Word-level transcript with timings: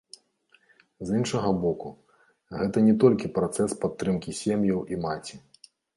З 1.09 1.19
іншага 1.19 1.51
боку, 1.65 1.91
гэта 2.61 2.77
не 2.87 2.95
толькі 3.03 3.31
працэс 3.37 3.77
падтрымкі 3.85 4.35
сем'яў 4.41 4.79
і 4.95 5.01
маці. 5.05 5.35